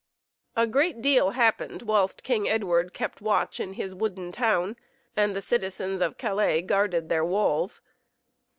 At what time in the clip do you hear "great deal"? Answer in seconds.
0.65-1.29